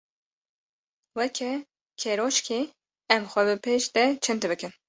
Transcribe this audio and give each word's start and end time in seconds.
Weke 1.17 1.49
keroşkê 2.01 2.59
em 3.15 3.23
xwe 3.31 3.43
bi 3.47 3.55
pêş 3.63 3.83
de 3.95 4.03
çind 4.23 4.41
bikin. 4.51 4.71